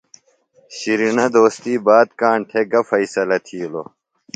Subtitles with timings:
[0.77, 3.87] شِرینہ دوستی بات کاݨ تھےۡ گہ فیصلہ تِھیلوۡ؟